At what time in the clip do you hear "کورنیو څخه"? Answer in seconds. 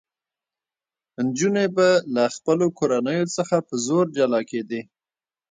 2.77-3.55